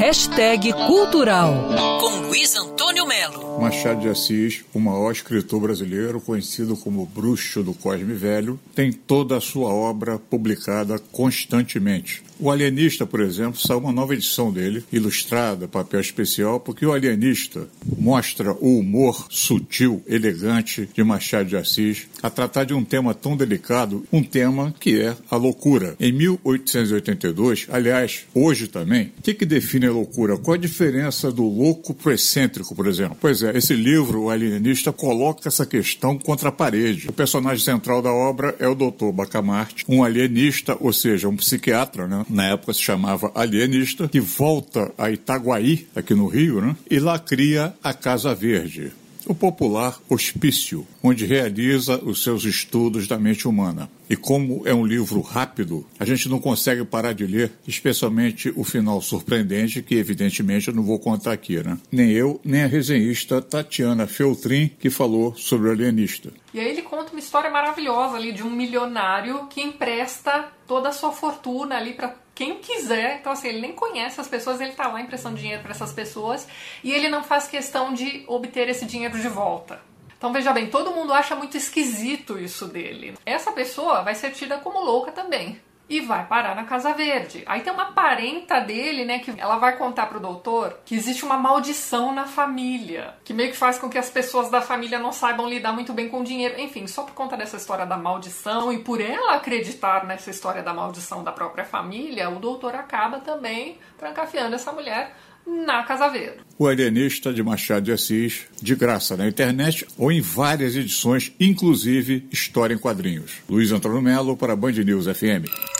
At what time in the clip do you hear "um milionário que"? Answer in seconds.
68.42-69.60